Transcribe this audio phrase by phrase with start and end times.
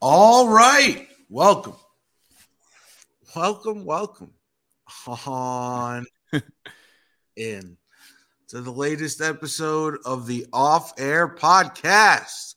[0.00, 1.08] All right.
[1.30, 1.76] Welcome.
[3.34, 4.32] Welcome, welcome.
[5.26, 6.04] On
[7.36, 7.78] in
[8.48, 12.56] to the latest episode of the Off Air Podcast.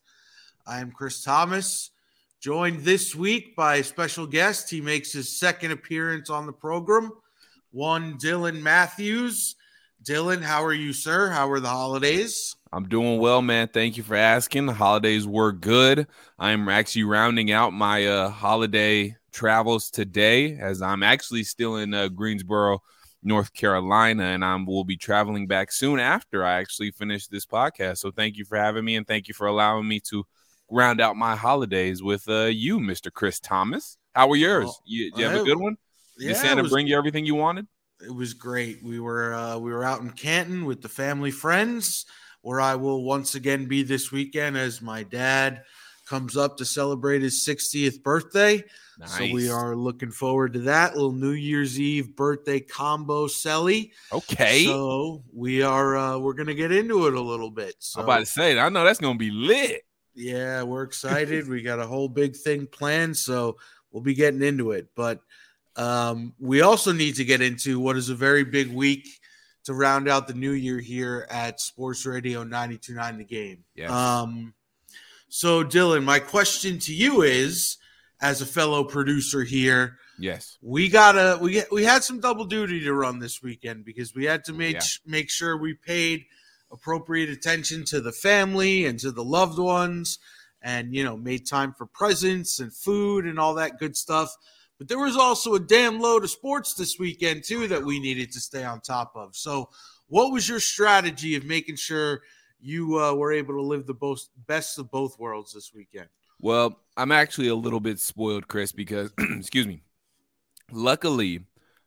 [0.68, 1.92] I am Chris Thomas,
[2.42, 4.70] joined this week by a special guest.
[4.70, 7.10] He makes his second appearance on the program,
[7.72, 9.56] one Dylan Matthews.
[10.04, 11.30] Dylan, how are you, sir?
[11.30, 12.56] How are the holidays?
[12.72, 13.68] I'm doing well, man.
[13.68, 14.66] Thank you for asking.
[14.66, 16.08] The holidays were good.
[16.38, 22.08] I'm actually rounding out my uh, holiday travels today as I'm actually still in uh,
[22.08, 22.82] Greensboro,
[23.24, 27.98] North Carolina, and I will be traveling back soon after I actually finish this podcast.
[27.98, 30.26] So thank you for having me and thank you for allowing me to
[30.70, 33.12] round out my holidays with uh, you, Mr.
[33.12, 33.98] Chris Thomas.
[34.16, 34.66] How were yours?
[34.66, 35.76] Well, you, you have a good one?
[36.18, 37.68] Yeah, Did Santa it was- bring you everything you wanted?
[38.02, 38.84] It was great.
[38.84, 42.06] We were uh, we were out in Canton with the family friends,
[42.42, 45.64] where I will once again be this weekend as my dad
[46.06, 48.64] comes up to celebrate his 60th birthday.
[49.06, 53.92] So we are looking forward to that little New Year's Eve birthday combo celly.
[54.12, 54.66] Okay.
[54.66, 57.76] So we are uh, we're gonna get into it a little bit.
[57.80, 59.84] So I'm about to say, I know that's going to be lit.
[60.16, 61.48] yeah, we're excited.
[61.48, 63.56] we got a whole big thing planned, so
[63.92, 64.90] we'll be getting into it.
[64.96, 65.22] But
[65.80, 69.08] um, we also need to get into what is a very big week
[69.64, 73.64] to round out the new year here at Sports Radio 929 The Game.
[73.76, 73.90] Yes.
[73.92, 74.54] Um,
[75.30, 77.78] so, Dylan, my question to you is
[78.22, 80.58] as a fellow producer here, Yes.
[80.62, 84.26] we gotta we get we had some double duty to run this weekend because we
[84.26, 84.82] had to make Yeah.
[85.06, 86.26] make sure we paid
[86.72, 90.20] appropriate attention to the family and to the loved ones
[90.62, 94.36] and you know made time for presents and food and all that good stuff
[94.80, 98.32] but there was also a damn load of sports this weekend too that we needed
[98.32, 99.70] to stay on top of so
[100.08, 102.22] what was your strategy of making sure
[102.60, 106.08] you uh, were able to live the both, best of both worlds this weekend
[106.42, 109.84] Well, I'm actually a little bit spoiled, Chris, because excuse me.
[110.72, 111.46] Luckily,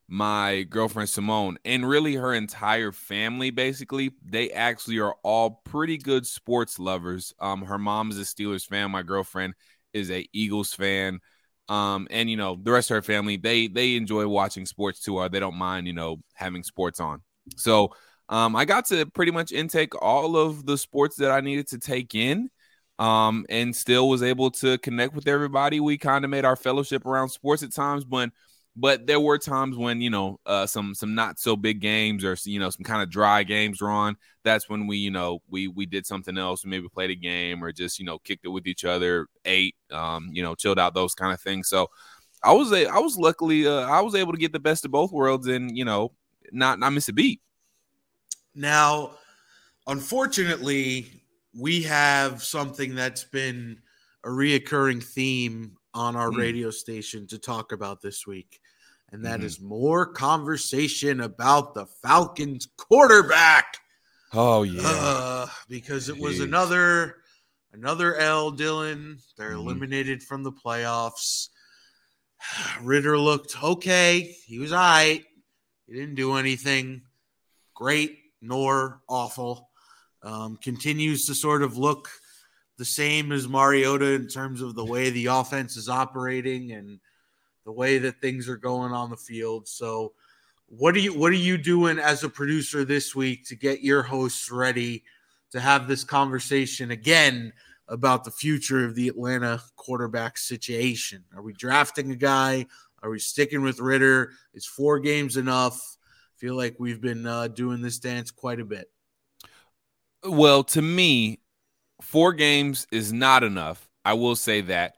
[0.08, 6.26] my girlfriend Simone and really her entire family, basically, they actually are all pretty good
[6.26, 7.32] sports lovers.
[7.41, 8.91] Um, her mom is a Steelers fan.
[8.91, 9.54] My girlfriend
[9.92, 11.20] is a Eagles fan.
[11.72, 15.16] Um, and you know, the rest of her family, they they enjoy watching sports too,
[15.16, 17.22] or they don't mind, you know, having sports on.
[17.56, 17.94] So
[18.28, 21.78] um, I got to pretty much intake all of the sports that I needed to
[21.78, 22.50] take in
[22.99, 25.81] um, and still was able to connect with everybody.
[25.81, 28.28] We kind of made our fellowship around sports at times, but
[28.75, 32.37] but there were times when you know uh, some some not so big games or
[32.44, 34.16] you know some kind of dry games were on.
[34.44, 37.72] That's when we you know we we did something else, maybe played a game or
[37.72, 41.15] just you know kicked it with each other, ate, um, you know, chilled out, those
[41.15, 41.69] kind of things.
[41.69, 41.88] So
[42.43, 44.91] I was a, I was luckily uh, I was able to get the best of
[44.93, 46.12] both worlds and you know
[46.53, 47.41] not not miss a beat.
[48.55, 49.16] Now,
[49.88, 51.25] unfortunately,
[51.55, 53.82] we have something that's been
[54.25, 56.32] a reoccurring theme on our Hmm.
[56.32, 58.61] radio station to talk about this week,
[59.12, 59.45] and that Mhm.
[59.45, 63.78] is more conversation about the Falcons quarterback.
[64.33, 67.23] Oh yeah, Uh, because it was another
[67.75, 69.23] another L, Dylan.
[69.37, 69.59] They're Mhm.
[69.61, 71.49] eliminated from the playoffs.
[72.82, 74.23] Ridder looked okay.
[74.47, 75.25] He was all right.
[75.87, 77.03] He didn't do anything
[77.75, 79.70] great nor awful.
[80.23, 82.08] Um, continues to sort of look
[82.79, 87.00] the same as Mariota in terms of the way the offense is operating and
[87.64, 89.69] the way that things are going on the field.
[89.69, 90.12] So,
[90.67, 94.03] what are you what are you doing as a producer this week to get your
[94.03, 95.05] hosts ready
[95.50, 97.53] to have this conversation again
[97.88, 101.25] about the future of the Atlanta quarterback situation?
[101.37, 102.67] Are we drafting a guy?
[103.03, 104.32] Are we sticking with Ridder?
[104.55, 105.99] Is four games enough?
[106.00, 108.91] I feel like we've been uh, doing this dance quite a bit.
[110.25, 111.41] Well, to me,
[112.00, 113.88] four games is not enough.
[114.05, 114.97] I will say that.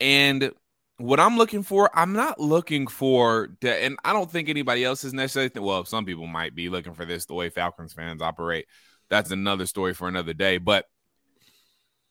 [0.00, 0.52] And
[0.98, 5.12] what I'm looking for, I'm not looking for, and I don't think anybody else is
[5.12, 5.50] necessarily.
[5.56, 8.66] Well, some people might be looking for this the way Falcons fans operate.
[9.10, 10.58] That's another story for another day.
[10.58, 10.86] But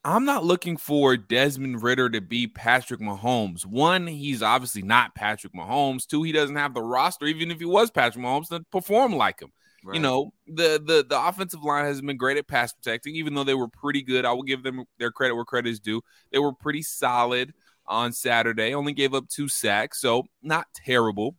[0.03, 3.65] I'm not looking for Desmond Ridder to be Patrick Mahomes.
[3.65, 6.05] One, he's obviously not Patrick Mahomes.
[6.05, 9.39] Two, he doesn't have the roster, even if he was Patrick Mahomes, to perform like
[9.41, 9.51] him.
[9.85, 9.95] Right.
[9.95, 13.43] You know, the the the offensive line has been great at pass protecting, even though
[13.43, 14.25] they were pretty good.
[14.25, 16.01] I will give them their credit where credit is due.
[16.31, 17.53] They were pretty solid
[17.85, 21.35] on Saturday, only gave up two sacks, so not terrible.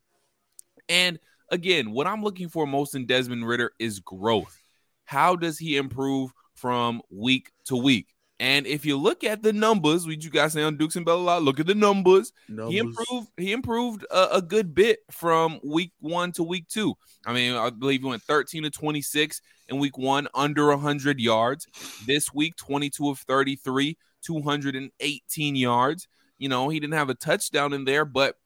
[0.88, 1.18] And
[1.50, 4.58] again, what I'm looking for most in Desmond Ridder is growth.
[5.04, 8.08] How does he improve from week to week?
[8.40, 11.18] And if you look at the numbers, what you guys say on Dukes and Bell
[11.18, 12.32] a lot, look at the numbers.
[12.48, 12.72] numbers.
[12.72, 13.28] He improved.
[13.36, 16.94] He improved a, a, good bit from week one to week two.
[17.24, 21.66] I mean, I believe he went 13 to 26 in week one, under 100 yards.
[22.06, 26.08] This week, 22 of 33, 218 yards.
[26.38, 28.36] You know, he didn't have a touchdown in there, but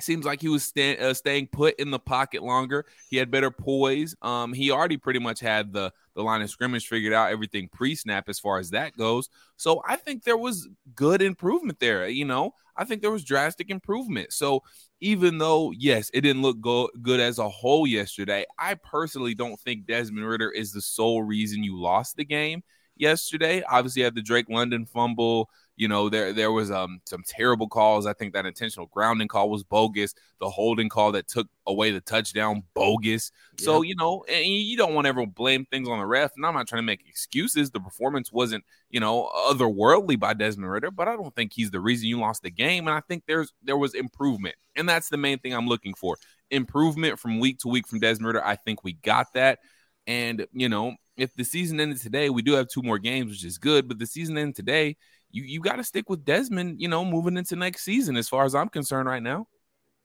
[0.00, 2.86] seems like he was uh, staying put in the pocket longer.
[3.10, 4.14] He had better poise.
[4.22, 7.94] Um, he already pretty much had the the line of scrimmage figured out, everything pre
[7.94, 9.28] snap as far as that goes.
[9.56, 12.08] So I think there was good improvement there.
[12.08, 14.32] You know, I think there was drastic improvement.
[14.32, 14.62] So
[15.00, 19.60] even though yes, it didn't look go- good as a whole yesterday, I personally don't
[19.60, 22.62] think Desmond Ridder is the sole reason you lost the game
[22.96, 23.62] yesterday.
[23.68, 25.50] Obviously, had the Drake London fumble.
[25.78, 28.04] You know, there there was um some terrible calls.
[28.04, 30.12] I think that intentional grounding call was bogus.
[30.40, 33.30] The holding call that took away the touchdown bogus.
[33.58, 33.64] Yeah.
[33.64, 36.32] So you know, and you don't want to ever blame things on the ref.
[36.36, 37.70] And I'm not trying to make excuses.
[37.70, 41.80] The performance wasn't you know otherworldly by Desmond Ridder, but I don't think he's the
[41.80, 42.88] reason you lost the game.
[42.88, 46.18] And I think there's there was improvement, and that's the main thing I'm looking for.
[46.50, 48.44] Improvement from week to week from Desmond Ridder.
[48.44, 49.60] I think we got that.
[50.08, 53.44] And you know, if the season ended today, we do have two more games, which
[53.44, 53.88] is good.
[53.88, 54.96] But the season ended today
[55.30, 58.44] you you got to stick with Desmond, you know, moving into next season as far
[58.44, 59.46] as I'm concerned right now.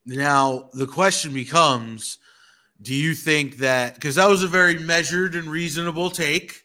[0.05, 2.17] Now, the question becomes
[2.81, 6.62] do you think that because that was a very measured and reasonable take,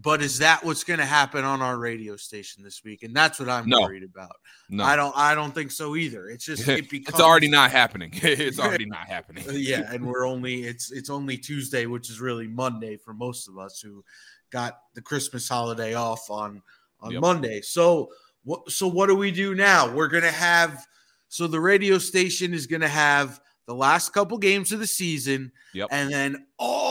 [0.00, 3.02] but is that what's going to happen on our radio station this week?
[3.02, 3.80] And that's what I'm no.
[3.80, 4.36] worried about.
[4.70, 5.16] No, I don't.
[5.16, 6.28] I don't think so either.
[6.28, 8.10] It's just it becomes, it's already not happening.
[8.14, 9.48] it's already not happening.
[9.48, 13.48] Uh, yeah, and we're only it's it's only Tuesday, which is really Monday for most
[13.48, 14.04] of us who
[14.50, 16.62] got the Christmas holiday off on
[17.00, 17.20] on yep.
[17.20, 17.60] Monday.
[17.60, 18.10] So
[18.44, 19.92] what so what do we do now?
[19.92, 20.86] We're gonna have
[21.28, 25.88] so the radio station is gonna have the last couple games of the season, yep.
[25.90, 26.87] and then all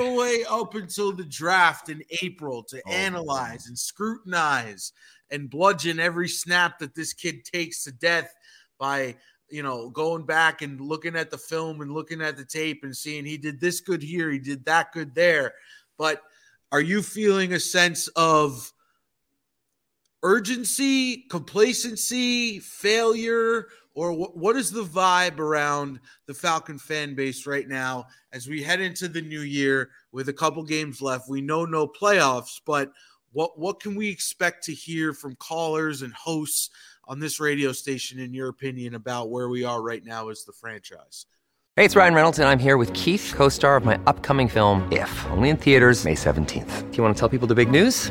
[0.00, 4.92] the way up until the draft in April to oh, analyze and scrutinize
[5.30, 8.34] and bludgeon every snap that this kid takes to death
[8.78, 9.14] by
[9.50, 12.96] you know going back and looking at the film and looking at the tape and
[12.96, 15.52] seeing he did this good here, he did that good there.
[15.98, 16.22] But
[16.72, 18.72] are you feeling a sense of
[20.22, 27.68] urgency, complacency, failure, or what, what is the vibe around the Falcon fan base right
[27.68, 31.28] now as we head into the new year with a couple games left?
[31.28, 32.92] We know no playoffs, but
[33.32, 36.70] what what can we expect to hear from callers and hosts
[37.04, 40.52] on this radio station, in your opinion, about where we are right now as the
[40.52, 41.26] franchise?
[41.76, 45.26] Hey, it's Ryan Reynolds, and I'm here with Keith, co-star of my upcoming film If,
[45.30, 46.90] only in theaters May 17th.
[46.90, 48.10] Do you want to tell people the big news?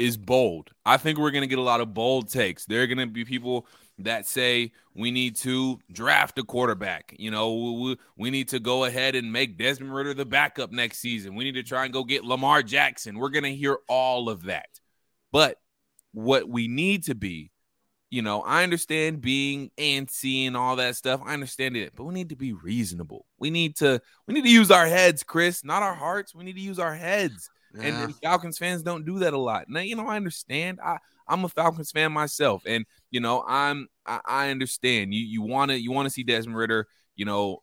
[0.00, 0.70] is bold.
[0.86, 2.64] I think we're going to get a lot of bold takes.
[2.64, 3.66] There are going to be people
[3.98, 7.14] that say we need to draft a quarterback.
[7.18, 11.00] You know, we, we, need to go ahead and make Desmond Ridder the backup next
[11.00, 11.34] season.
[11.34, 13.18] We need to try and go get Lamar Jackson.
[13.18, 14.70] We're going to hear all of that.
[15.32, 15.58] But
[16.12, 17.50] what we need to be,
[18.08, 21.20] you know, I understand being antsy and all that stuff.
[21.22, 23.26] I understand it, but we need to be reasonable.
[23.38, 26.34] We need to we need to use our heads, Chris, not our hearts.
[26.34, 27.50] We need to use our heads.
[27.74, 27.82] Yeah.
[27.82, 29.66] And, and, Falcons fans don't do that a lot.
[29.68, 30.80] Now, you know, I understand.
[30.84, 30.98] I
[31.28, 35.14] I'm a Falcons fan myself, and you know, I'm I, I understand.
[35.14, 37.60] You you want to you want to see Desmond Ridder, you know,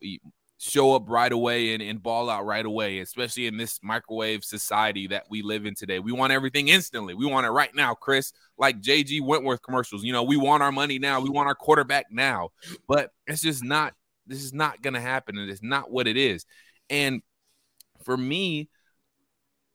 [0.58, 5.06] show up right away and, and ball out right away, especially in this microwave society
[5.06, 6.00] that we live in today.
[6.00, 7.14] We want everything instantly.
[7.14, 8.32] We want it right now, Chris.
[8.58, 10.02] Like JG Wentworth commercials.
[10.02, 11.20] You know, we want our money now.
[11.20, 12.50] We want our quarterback now.
[12.88, 13.94] But it's just not.
[14.26, 16.44] This is not going to happen, and it's not what it is.
[16.90, 17.22] And
[18.02, 18.68] for me,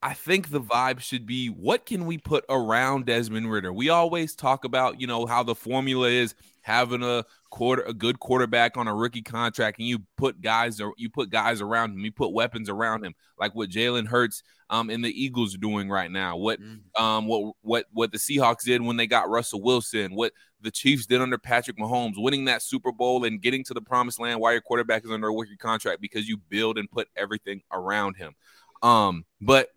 [0.05, 3.71] I think the vibe should be what can we put around Desmond Ridder?
[3.71, 8.19] We always talk about, you know, how the formula is having a quarter a good
[8.19, 11.99] quarterback on a rookie contract and you put guys or you put guys around him,
[11.99, 15.89] you put weapons around him, like what Jalen Hurts um and the Eagles are doing
[15.89, 16.35] right now.
[16.35, 16.79] What Mm.
[16.99, 21.05] um what what what the Seahawks did when they got Russell Wilson, what the Chiefs
[21.05, 24.51] did under Patrick Mahomes, winning that Super Bowl and getting to the promised land while
[24.51, 28.35] your quarterback is under a rookie contract because you build and put everything around him.
[28.81, 29.69] Um, but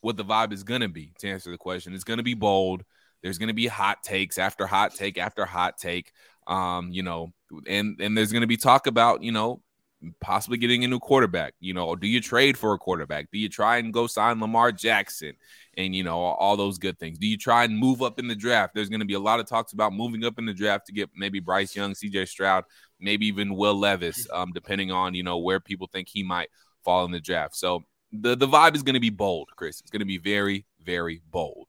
[0.00, 2.84] what the vibe is gonna be to answer the question, it's gonna be bold.
[3.22, 6.12] There's gonna be hot takes after hot take after hot take.
[6.46, 7.32] Um, you know,
[7.66, 9.62] and and there's gonna be talk about, you know,
[10.20, 11.54] possibly getting a new quarterback.
[11.60, 13.30] You know, do you trade for a quarterback?
[13.32, 15.34] Do you try and go sign Lamar Jackson?
[15.76, 17.18] And you know, all those good things.
[17.18, 18.74] Do you try and move up in the draft?
[18.74, 20.92] There's going to be a lot of talks about moving up in the draft to
[20.92, 22.64] get maybe Bryce Young, CJ Stroud,
[23.00, 26.48] maybe even Will Levis, um, depending on you know where people think he might
[26.84, 27.56] fall in the draft.
[27.56, 29.80] So the the vibe is going to be bold, Chris.
[29.80, 31.67] It's going to be very very bold.